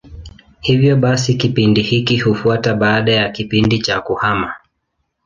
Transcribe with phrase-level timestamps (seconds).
[0.61, 4.53] Hivyo basi kipindi hiki hufuata baada ya kipindi cha kuhama.